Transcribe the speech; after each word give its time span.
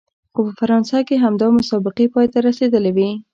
خو 0.33 0.39
په 0.47 0.51
فرانسه 0.59 0.99
کې 1.07 1.15
همدا 1.23 1.47
مسابقې 1.59 2.05
پای 2.13 2.27
ته 2.33 2.39
رسېدلې 2.47 2.91
وې. 2.95 3.09